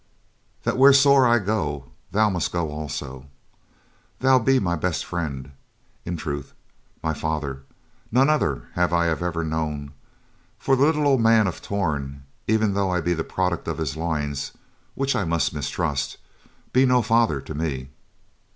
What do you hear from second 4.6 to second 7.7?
best friend; in truth, my father;